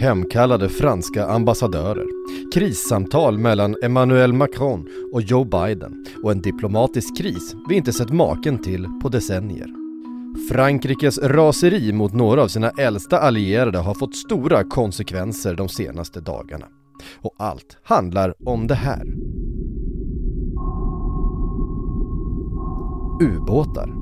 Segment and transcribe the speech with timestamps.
[0.00, 2.06] Hemkallade franska ambassadörer,
[2.54, 8.58] krissamtal mellan Emmanuel Macron och Joe Biden och en diplomatisk kris vi inte sett maken
[8.58, 9.68] till på decennier.
[10.48, 16.66] Frankrikes raseri mot några av sina äldsta allierade har fått stora konsekvenser de senaste dagarna.
[17.20, 19.06] Och allt handlar om det här.
[23.20, 24.01] Ubåtar.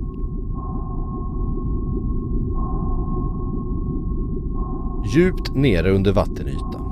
[5.15, 6.83] Djupt nere under vattenytan,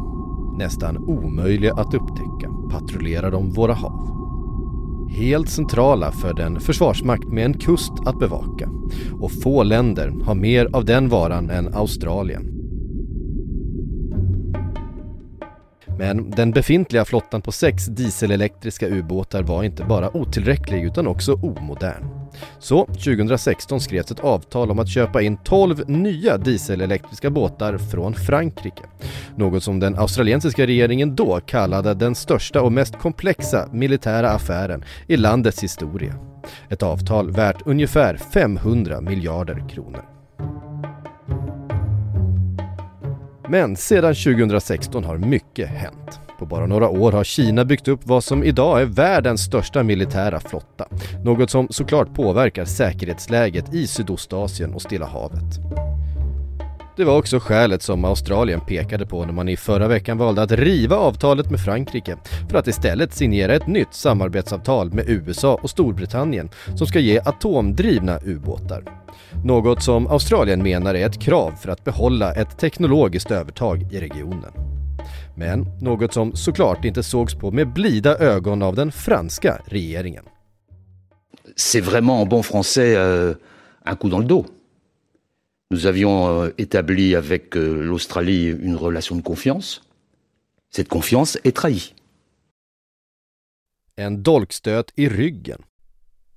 [0.59, 4.09] nästan omöjliga att upptäcka, patrullerar de våra hav.
[5.11, 8.71] Helt centrala för den försvarsmakt med en kust att bevaka.
[9.21, 12.58] Och få länder har mer av den varan än Australien.
[15.99, 22.29] Men den befintliga flottan på sex dieselelektriska ubåtar var inte bara otillräcklig utan också omodern.
[22.59, 28.83] Så 2016 skrevs ett avtal om att köpa in 12 nya dieselelektriska båtar från Frankrike.
[29.37, 35.17] Något som den australiensiska regeringen då kallade den största och mest komplexa militära affären i
[35.17, 36.15] landets historia.
[36.69, 40.18] Ett avtal värt ungefär 500 miljarder kronor.
[43.51, 46.21] Men sedan 2016 har mycket hänt.
[46.39, 50.41] På bara några år har Kina byggt upp vad som idag är världens största militära
[50.41, 50.89] flotta.
[51.25, 55.88] Något som såklart påverkar säkerhetsläget i Sydostasien och Stilla havet.
[56.99, 60.53] Det var också skälet som Australien pekade på när man i förra veckan valde att
[60.53, 62.17] riva avtalet med Frankrike
[62.51, 68.19] för att istället signera ett nytt samarbetsavtal med USA och Storbritannien som ska ge atomdrivna
[68.25, 68.85] ubåtar.
[69.45, 74.53] Något som Australien menar är ett krav för att behålla ett teknologiskt övertag i regionen.
[75.37, 80.25] Men något som såklart inte sågs på med blida ögon av den franska regeringen.
[81.57, 83.35] C'est vraiment en bon français euh,
[83.85, 84.58] un coup dans le dos.
[85.71, 89.83] Nous avions euh, établi avec euh, l'Australie une relation de confiance.
[90.71, 91.95] Cette confiance est trahie.
[93.99, 95.63] En dolkstöt i ryggen.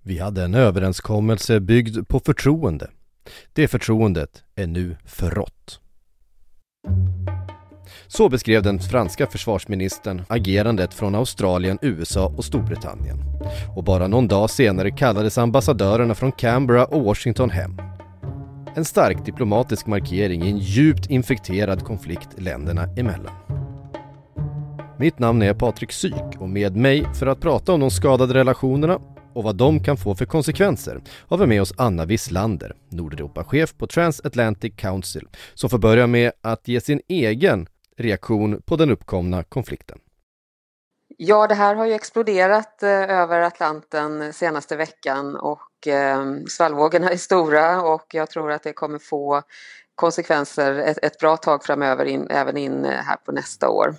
[0.04, 2.90] Vi hade en överenskommelse byggd på förtroende.
[3.54, 5.80] Det förtroendet är nu förrått.
[8.08, 13.18] Så beskrev den franska försvarsministern agerandet från Australien, USA och Storbritannien.
[13.76, 17.78] Och bara någon dag senare kallades ambassadörerna från Canberra och Washington hem.
[18.76, 23.34] En stark diplomatisk markering i en djupt infekterad konflikt länderna emellan.
[25.00, 29.00] Mitt namn är Patrik Syk och med mig för att prata om de skadade relationerna
[29.34, 33.88] och vad de kan få för konsekvenser har vi med oss Anna Wisslander, Nordeuropachef på
[33.88, 37.68] Transatlantic Council, som får börja med att ge sin egen
[37.98, 39.98] reaktion på den uppkomna konflikten.
[41.24, 47.18] Ja, det här har ju exploderat eh, över Atlanten senaste veckan och eh, svallvågorna är
[47.18, 49.42] stora och jag tror att det kommer få
[49.96, 53.96] konsekvenser ett, ett bra tag framöver, in, även in eh, här på nästa år.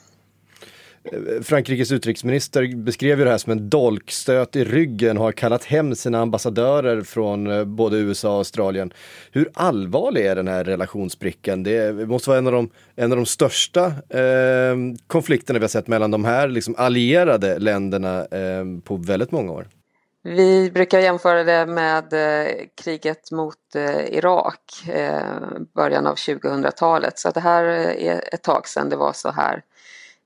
[1.42, 5.94] Frankrikes utrikesminister beskrev ju det här som en dolkstöt i ryggen och har kallat hem
[5.94, 8.92] sina ambassadörer från eh, både USA och Australien.
[9.32, 11.62] Hur allvarlig är den här relationsbrickan?
[11.62, 14.76] Det måste vara en av de, en av de största eh,
[15.06, 19.68] konflikterna vi har sett mellan de här liksom allierade länderna eh, på väldigt många år.
[20.24, 22.52] Vi brukar jämföra det med eh,
[22.84, 25.22] kriget mot eh, Irak, eh,
[25.74, 27.18] början av 2000-talet.
[27.18, 29.62] Så det här eh, är ett tag sedan det var så här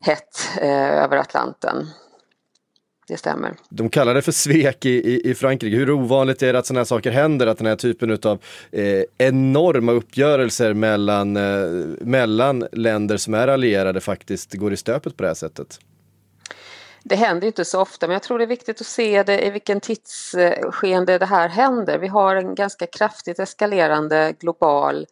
[0.06, 1.87] hett eh, över Atlanten.
[3.09, 3.56] Det stämmer.
[3.69, 5.77] De kallar det för svek i, i, i Frankrike.
[5.77, 7.47] Hur ovanligt är det att sådana här saker händer?
[7.47, 11.69] Att den här typen av eh, enorma uppgörelser mellan, eh,
[12.00, 15.81] mellan länder som är allierade faktiskt går i stöpet på det här sättet?
[17.03, 19.50] Det händer inte så ofta men jag tror det är viktigt att se det i
[19.50, 21.99] vilken tidsskeende det här händer.
[21.99, 25.06] Vi har en ganska kraftigt eskalerande global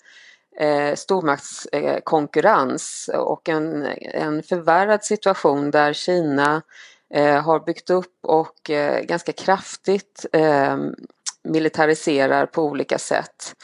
[0.61, 6.63] eh, stormaktskonkurrens och en, en förvärrad situation där Kina
[7.15, 10.77] eh, har byggt upp och eh, ganska kraftigt eh,
[11.45, 13.55] militariserar på olika sätt.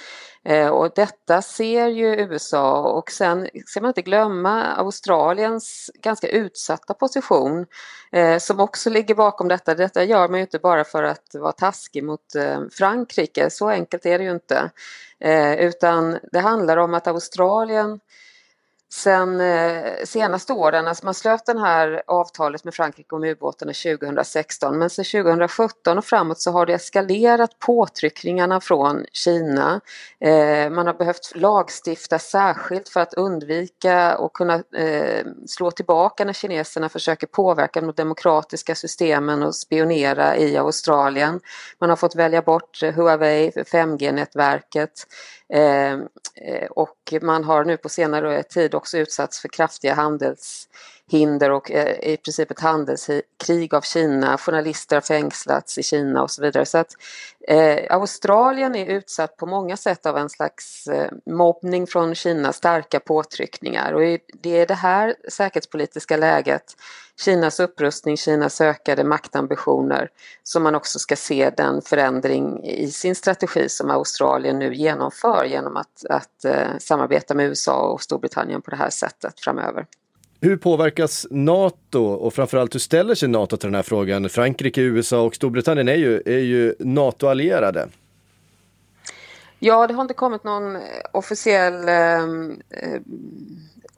[0.44, 6.94] Eh, och detta ser ju USA och sen ska man inte glömma Australiens ganska utsatta
[6.94, 7.66] position
[8.12, 9.74] eh, som också ligger bakom detta.
[9.74, 14.06] Detta gör man ju inte bara för att vara taskig mot eh, Frankrike, så enkelt
[14.06, 14.70] är det ju inte.
[15.20, 18.00] Eh, utan det handlar om att Australien
[18.92, 24.78] sen eh, senaste åren, alltså man slöt det här avtalet med Frankrike om ubåtarna 2016
[24.78, 29.80] men sen 2017 och framåt så har det eskalerat påtryckningarna från Kina.
[30.20, 36.32] Eh, man har behövt lagstifta särskilt för att undvika och kunna eh, slå tillbaka när
[36.32, 41.40] kineserna försöker påverka de demokratiska systemen och spionera i Australien.
[41.80, 45.06] Man har fått välja bort Huawei, 5G-nätverket
[45.52, 51.70] Ehm, eh, och man har nu på senare tid också utsatts för kraftiga handelshinder och
[51.70, 54.38] eh, i princip ett handelskrig av Kina.
[54.38, 56.66] Journalister har fängslats i Kina och så vidare.
[56.66, 56.92] Så att
[57.48, 63.00] eh, Australien är utsatt på många sätt av en slags eh, mobbning från Kina, starka
[63.00, 66.76] påtryckningar och det är det här säkerhetspolitiska läget
[67.24, 70.08] Kinas upprustning, Kinas ökade maktambitioner
[70.42, 75.76] som man också ska se den förändring i sin strategi som Australien nu genomför genom
[75.76, 79.86] att, att uh, samarbeta med USA och Storbritannien på det här sättet framöver.
[80.40, 84.28] Hur påverkas NATO och framförallt hur ställer sig NATO till den här frågan?
[84.28, 87.88] Frankrike, USA och Storbritannien är ju, är ju NATO-allierade.
[89.58, 90.78] Ja, det har inte kommit någon
[91.12, 92.26] officiell eh,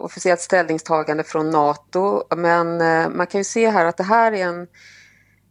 [0.03, 4.47] officiellt ställningstagande från NATO men eh, man kan ju se här att det här är
[4.47, 4.61] en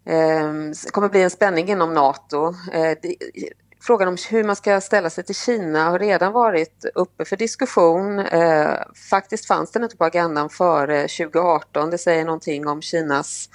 [0.06, 2.56] eh, kommer bli en spänning inom NATO.
[2.74, 2.98] Eh,
[3.82, 8.26] frågan om hur man ska ställa sig till Kina har redan varit uppe för diskussion.
[9.10, 11.90] faktiskt fanns den inte på agendan före 2018.
[11.90, 13.50] Det säger någonting om Kinas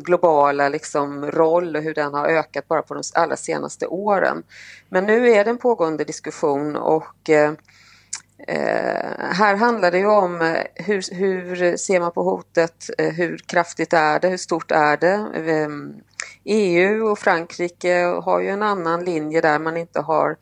[0.00, 4.42] globala liksom, roll och hur den har ökat bara på de allra senaste åren.
[4.88, 7.52] Men nu är det en pågående diskussion och Eh,
[8.48, 13.38] Eh, här handlar det ju om eh, hur, hur ser man på hotet, eh, hur
[13.38, 15.26] kraftigt är det, hur stort är det?
[15.52, 15.94] Ehm,
[16.44, 20.36] EU och Frankrike har ju en annan linje där man inte har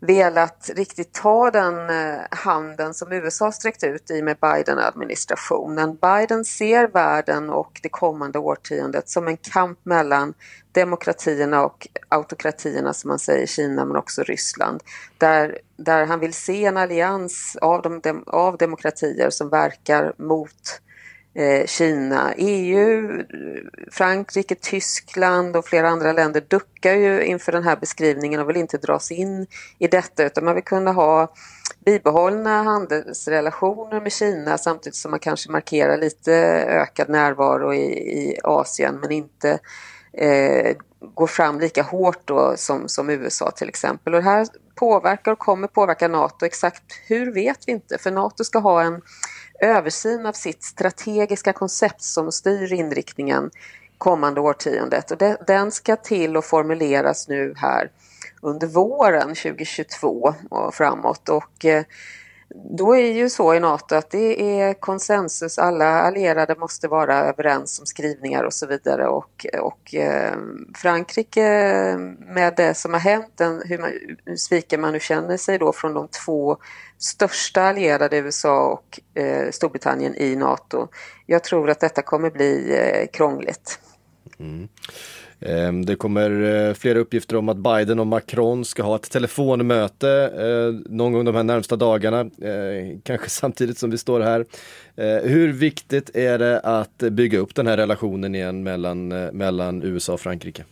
[0.00, 5.96] velat riktigt ta den eh, handen som USA sträckt ut i med Biden-administrationen.
[5.96, 10.34] Biden ser världen och det kommande årtiondet som en kamp mellan
[10.72, 14.82] demokratierna och autokratierna som man säger i Kina men också Ryssland.
[15.18, 20.85] Där, där han vill se en allians av, de, av demokratier som verkar mot Eh,
[21.38, 22.34] Eh, Kina.
[22.36, 23.22] EU,
[23.90, 28.78] Frankrike, Tyskland och flera andra länder duckar ju inför den här beskrivningen och vill inte
[28.78, 29.46] dras in
[29.78, 31.32] i detta utan man vill kunna ha
[31.84, 36.32] bibehållna handelsrelationer med Kina samtidigt som man kanske markerar lite
[36.68, 39.58] ökad närvaro i, i Asien men inte
[40.12, 40.76] eh,
[41.14, 44.14] går fram lika hårt då som, som USA till exempel.
[44.14, 44.46] Och det här
[44.76, 46.46] påverkar och kommer påverka NATO.
[46.46, 49.02] Exakt hur vet vi inte för NATO ska ha en
[49.60, 53.50] översyn av sitt strategiska koncept som styr inriktningen
[53.98, 55.10] kommande årtiondet.
[55.10, 57.90] Och det, den ska till och formuleras nu här
[58.40, 61.28] under våren 2022 och framåt.
[61.28, 61.84] Och, eh,
[62.64, 67.80] då är ju så i NATO att det är konsensus, alla allierade måste vara överens
[67.80, 70.36] om skrivningar och så vidare och, och eh,
[70.74, 71.42] Frankrike
[72.18, 73.90] med det som har hänt, den, hur, man,
[74.24, 76.56] hur sviken man nu känner sig då från de två
[76.98, 80.88] största allierade USA och eh, Storbritannien i NATO.
[81.26, 83.78] Jag tror att detta kommer bli eh, krångligt.
[84.38, 84.68] Mm.
[85.40, 90.10] Ehm, det kommer eh, flera uppgifter om att Biden och Macron ska ha ett telefonmöte
[90.38, 94.46] eh, någon gång de här närmsta dagarna, eh, kanske samtidigt som vi står här.
[95.22, 100.20] Hur viktigt är det att bygga upp den här relationen igen mellan, mellan USA och
[100.20, 100.64] Frankrike?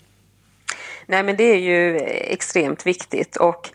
[1.06, 3.70] Nej men det är ju extremt viktigt och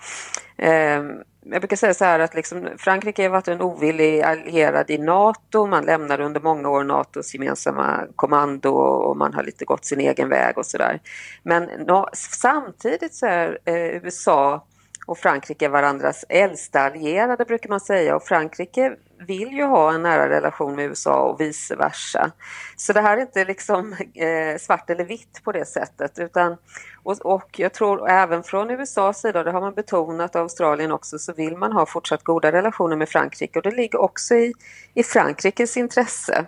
[0.63, 1.03] eh,
[1.51, 5.67] jag brukar säga så här att liksom, Frankrike har varit en ovillig allierad i NATO.
[5.67, 10.29] Man lämnade under många år NATOs gemensamma kommando och man har lite gått sin egen
[10.29, 10.99] väg och sådär.
[11.43, 14.65] Men no, samtidigt så är eh, USA
[15.09, 18.95] och Frankrike varandras äldsta allierade brukar man säga och Frankrike
[19.27, 22.31] vill ju ha en nära relation med USA och vice versa.
[22.75, 26.57] Så det här är inte liksom eh, svart eller vitt på det sättet utan
[27.03, 31.33] och, och, jag tror även från USAs sida, det har man betonat, Australien också, så
[31.33, 34.53] vill man ha fortsatt goda relationer med Frankrike och det ligger också i,
[34.93, 36.45] i Frankrikes intresse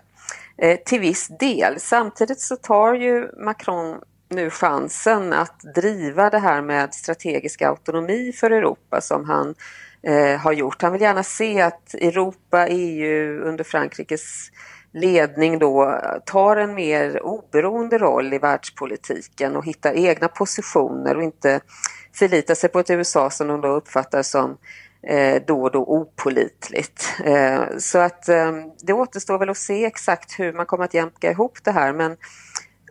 [0.58, 1.80] eh, till viss del.
[1.80, 4.02] Samtidigt så tar ju Macron
[4.32, 9.56] nu chansen att driva det här med strategisk autonomi för Europa som han
[10.04, 10.82] eh, har gjort.
[10.82, 14.52] Han vill gärna se att Europa, EU under Frankrikes
[14.94, 21.60] ledning då tar en mer oberoende roll i världspolitiken och hittar egna positioner och inte
[22.14, 24.58] förlitar sig på ett USA som de då uppfattar som
[25.08, 27.14] eh, då och då opolitligt.
[27.26, 28.52] Eh, så att eh,
[28.84, 32.18] det återstår väl att se exakt hur man kommer att jämka ihop det här men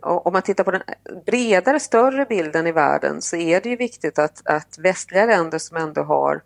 [0.01, 0.81] om man tittar på den
[1.25, 5.77] bredare, större bilden i världen så är det ju viktigt att, att västliga länder som
[5.77, 6.41] ändå har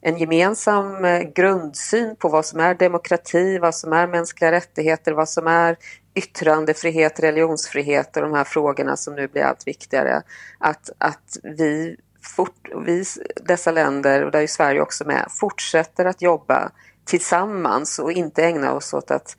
[0.00, 5.28] en gemensam eh, grundsyn på vad som är demokrati, vad som är mänskliga rättigheter, vad
[5.28, 5.76] som är
[6.14, 10.22] yttrandefrihet, religionsfrihet och de här frågorna som nu blir allt viktigare.
[10.58, 11.96] Att, att vi,
[12.36, 13.04] fort, vi,
[13.42, 16.70] dessa länder, och där är Sverige också med, fortsätter att jobba
[17.04, 19.36] tillsammans och inte ägna oss åt att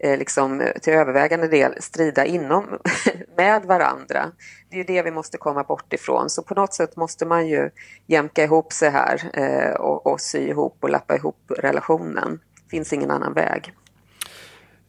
[0.00, 2.64] Eh, liksom, eh, till övervägande del strida inom
[3.36, 4.30] med varandra.
[4.70, 6.30] Det är ju det vi måste komma bort ifrån.
[6.30, 7.70] Så på något sätt måste man ju
[8.06, 12.40] jämka ihop sig här eh, och, och sy ihop och lappa ihop relationen.
[12.64, 13.74] Det finns ingen annan väg.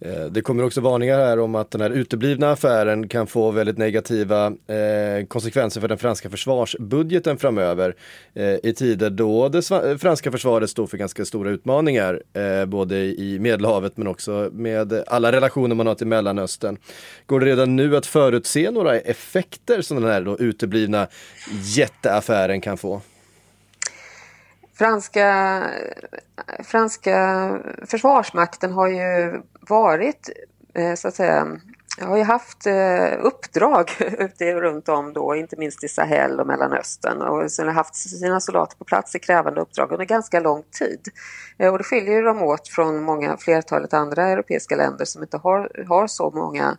[0.06, 3.78] Eh, det kommer också varningar här om att den här uteblivna affären kan få väldigt
[3.78, 7.96] negativa eh, konsekvenser för den franska försvarsbudgeten framöver.
[8.34, 12.98] Eh, I tider då det eh, franska försvaret står för ganska stora utmaningar, eh, både
[12.98, 16.78] i Medelhavet men också med alla relationer man har till Mellanöstern.
[17.26, 21.08] Går det redan nu att förutse några effekter som den här då uteblivna
[21.76, 23.02] jätteaffären kan få?
[24.78, 25.62] Franska,
[26.64, 27.50] franska
[27.86, 30.30] försvarsmakten har ju varit
[30.74, 31.58] eh, så att säga
[32.02, 37.22] har ju haft eh, uppdrag ute runt om då, inte minst i Sahel och Mellanöstern
[37.22, 41.08] och sen har haft sina soldater på plats i krävande uppdrag under ganska lång tid.
[41.58, 45.86] Eh, och det skiljer dem åt från många, flertalet andra europeiska länder som inte har,
[45.88, 46.78] har så många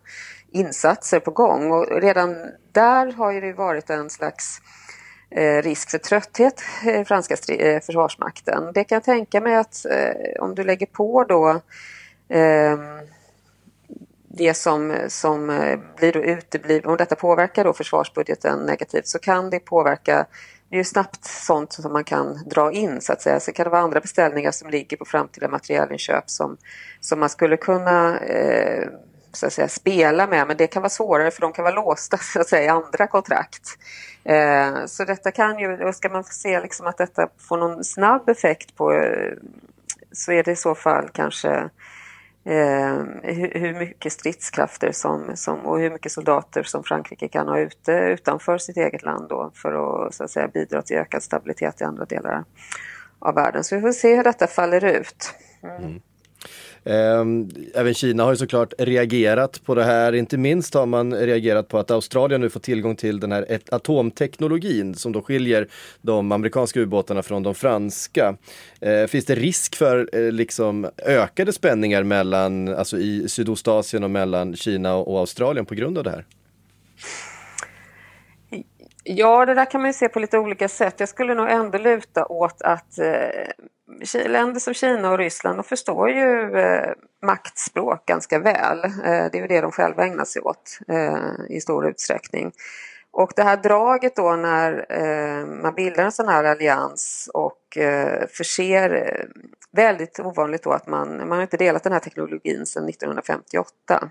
[0.51, 1.71] insatser på gång.
[1.71, 2.37] Och redan
[2.73, 4.86] där har ju det varit en slags Eh,
[5.37, 8.73] Eh, risk för trötthet i franska eh, försvarsmakten.
[8.75, 9.87] Det kan jag tänka mig att
[10.41, 11.61] om du lägger på då
[12.29, 12.99] ehm,
[14.29, 15.47] det som, som
[15.97, 20.27] blir då uteblivet, om detta påverkar då försvarsbudgeten negativt så kan det påverka
[20.69, 23.41] det är ju snabbt sånt som man kan dra in så att säga.
[23.41, 26.57] Sen kan det vara andra beställningar som ligger på framtida materialinköp som,
[27.01, 28.89] som man skulle kunna eh,
[29.37, 32.17] så att säga, spela med men det kan vara svårare för de kan vara låsta
[32.33, 33.79] så att säga, i andra kontrakt.
[34.25, 38.29] Eh, så detta kan ju, och ska man se liksom att detta får någon snabb
[38.29, 39.33] effekt på eh,
[40.13, 41.51] så är det i så fall kanske
[42.45, 47.59] eh, hur, hur, mycket stridskrafter som, som, och hur mycket soldater som Frankrike kan ha
[47.59, 51.81] ute utanför sitt eget land då för att, så att säga, bidra till ökad stabilitet
[51.81, 52.45] i andra delar
[53.19, 53.65] av världen.
[53.65, 55.35] Så vi får se hur detta faller ut.
[55.63, 55.77] Mm.
[55.77, 56.01] mm.
[56.87, 60.13] Ehm, även Kina har ju såklart reagerat på det här.
[60.13, 64.95] Inte minst har man reagerat på att Australien nu får tillgång till den här atomteknologin
[64.95, 65.69] som då skiljer
[66.03, 68.37] de amerikanska ubåtarna från de franska.
[68.81, 74.57] Ehm, finns det risk för eh, liksom ökade spänningar mellan, alltså i Sydostasien och mellan
[74.57, 76.25] Kina och Australien på grund av det här?
[79.09, 81.01] Ja, det där kan man ju se på lite olika sätt.
[81.01, 86.11] Jag skulle nog ändå luta åt att eh, länder som Kina och Ryssland de förstår
[86.11, 88.85] ju eh, maktspråk ganska väl.
[88.85, 92.53] Eh, det är ju det de själva ägnar sig åt eh, i stor utsträckning.
[93.11, 98.27] Och det här draget då när eh, man bildar en sån här allians och eh,
[98.29, 99.25] förser, eh,
[99.73, 104.11] väldigt ovanligt då att man, man har inte delat den här teknologin sedan 1958.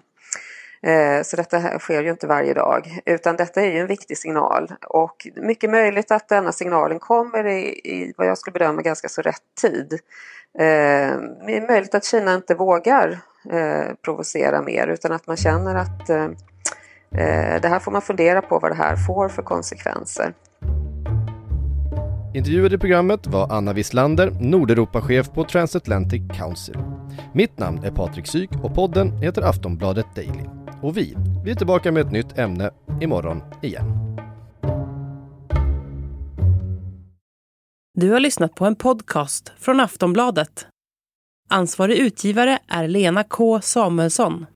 [0.82, 4.74] Eh, så detta sker ju inte varje dag utan detta är ju en viktig signal
[4.88, 9.22] och mycket möjligt att denna signalen kommer i, i vad jag skulle bedöma ganska så
[9.22, 9.94] rätt tid.
[10.60, 13.20] Eh, det är möjligt att Kina inte vågar
[13.52, 16.24] eh, provocera mer utan att man känner att eh,
[17.12, 20.34] eh, det här får man fundera på vad det här får för konsekvenser.
[22.36, 26.78] Intervjuad i programmet var Anna Wislander, Nordeuropachef på Transatlantic Council.
[27.34, 30.65] Mitt namn är Patrik Syk och podden heter Aftonbladet Daily.
[30.86, 33.86] Och vi, vi är tillbaka med ett nytt ämne imorgon igen.
[37.94, 40.68] Du har lyssnat på en podcast från Aftonbladet.
[41.50, 44.46] Ansvarig utgivare är Lena K Samuelsson.